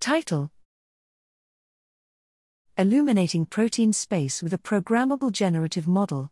[0.00, 0.52] Title
[2.76, 6.30] Illuminating Protein Space with a Programmable Generative Model.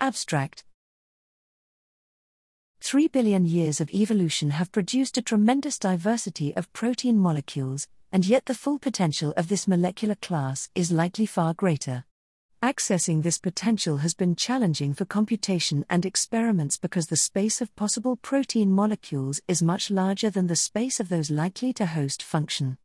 [0.00, 0.64] Abstract
[2.80, 8.46] 3 billion years of evolution have produced a tremendous diversity of protein molecules, and yet
[8.46, 12.04] the full potential of this molecular class is likely far greater.
[12.64, 18.16] Accessing this potential has been challenging for computation and experiments because the space of possible
[18.16, 22.78] protein molecules is much larger than the space of those likely to host function.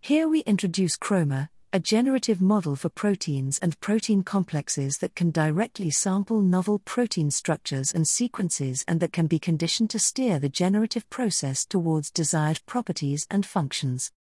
[0.00, 5.90] Here we introduce Chroma, a generative model for proteins and protein complexes that can directly
[5.90, 11.10] sample novel protein structures and sequences and that can be conditioned to steer the generative
[11.10, 14.12] process towards desired properties and functions.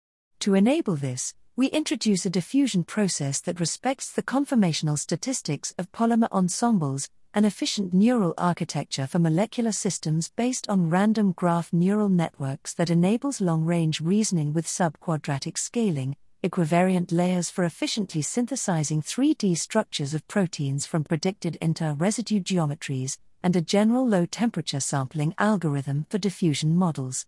[0.41, 6.29] To enable this, we introduce a diffusion process that respects the conformational statistics of polymer
[6.33, 12.89] ensembles, an efficient neural architecture for molecular systems based on random graph neural networks that
[12.89, 20.27] enables long range reasoning with subquadratic scaling, equivariant layers for efficiently synthesizing 3D structures of
[20.29, 26.75] proteins from predicted inter residue geometries, and a general low temperature sampling algorithm for diffusion
[26.75, 27.27] models.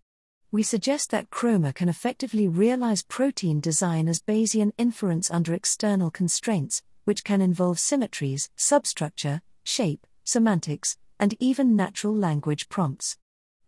[0.54, 6.80] We suggest that Chroma can effectively realize protein design as Bayesian inference under external constraints,
[7.02, 13.18] which can involve symmetries, substructure, shape, semantics, and even natural language prompts.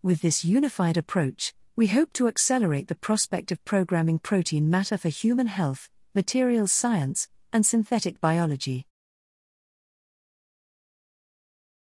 [0.01, 5.09] With this unified approach, we hope to accelerate the prospect of programming protein matter for
[5.09, 8.87] human health, materials science, and synthetic biology.